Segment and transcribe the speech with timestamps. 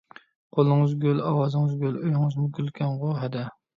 [0.55, 3.45] قولىڭىز گۈل، ئاۋازىڭىز گۈل، ئۆيىڭىزمۇ گۈلكەنغۇ ھەدە.